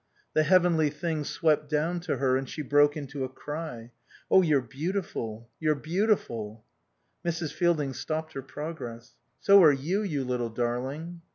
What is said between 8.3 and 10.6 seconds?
her progress. "So are you, you little